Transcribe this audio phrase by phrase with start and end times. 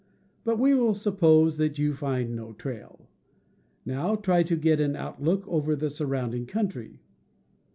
[0.43, 3.07] But we will suppose that you find no trail.
[3.85, 7.01] Now try to get an outlook over the surrounding country.